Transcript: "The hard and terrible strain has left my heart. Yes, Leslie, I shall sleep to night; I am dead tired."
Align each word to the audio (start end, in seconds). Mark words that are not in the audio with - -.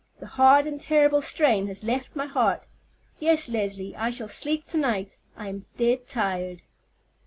"The 0.19 0.25
hard 0.25 0.65
and 0.65 0.81
terrible 0.81 1.21
strain 1.21 1.67
has 1.67 1.83
left 1.83 2.15
my 2.15 2.25
heart. 2.25 2.65
Yes, 3.19 3.47
Leslie, 3.47 3.95
I 3.95 4.09
shall 4.09 4.29
sleep 4.29 4.63
to 4.65 4.77
night; 4.79 5.15
I 5.37 5.47
am 5.47 5.67
dead 5.77 6.07
tired." 6.07 6.63